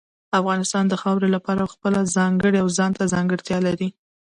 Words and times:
افغانستان 0.39 0.83
د 0.89 0.93
خاورې 1.01 1.27
له 1.35 1.39
پلوه 1.45 1.71
خپله 1.73 1.99
ځانګړې 2.15 2.57
او 2.63 2.67
ځانته 2.77 3.03
ځانګړتیا 3.13 3.57
لري. 3.67 3.89